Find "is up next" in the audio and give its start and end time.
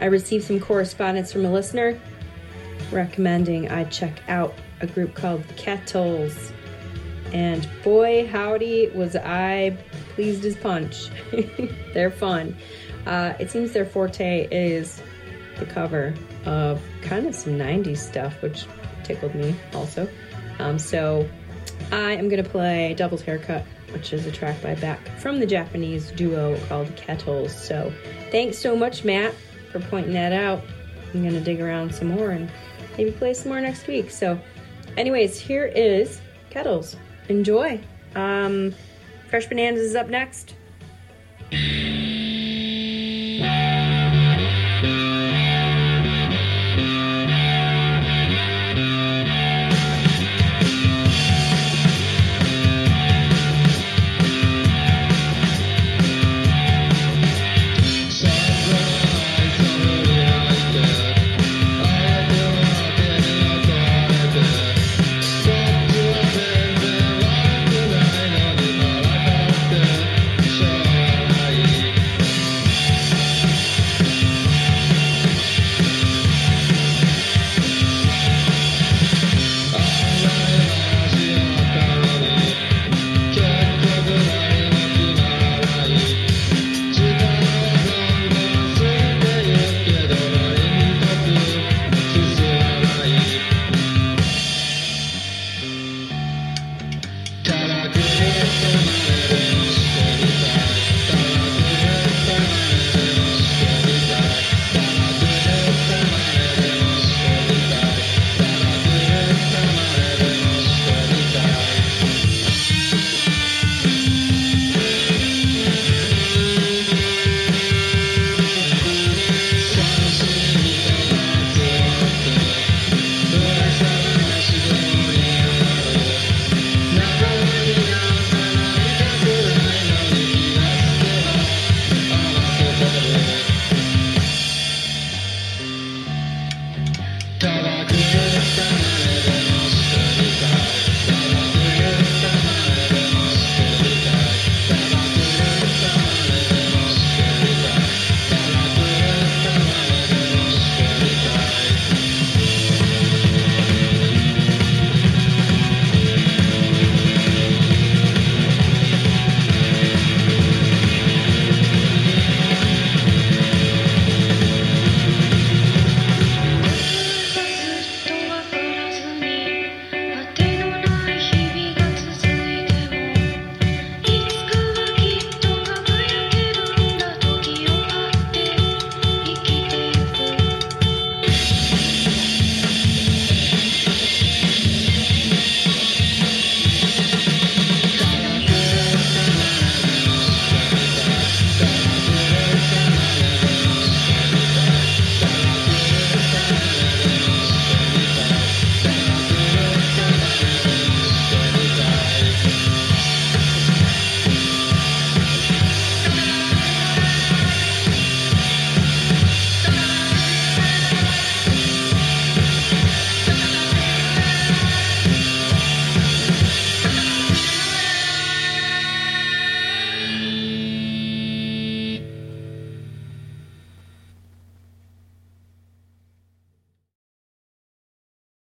39.80-40.54